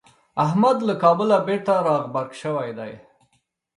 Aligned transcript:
احمد 0.45 0.77
له 0.87 0.93
کابله 1.03 1.37
بېرته 1.47 1.73
راغبرګ 1.87 2.31
شوی 2.41 2.71
دی. 2.79 2.93